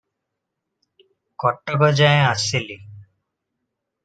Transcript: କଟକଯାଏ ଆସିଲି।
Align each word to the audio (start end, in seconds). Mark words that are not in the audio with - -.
କଟକଯାଏ 1.43 2.17
ଆସିଲି। 2.31 2.79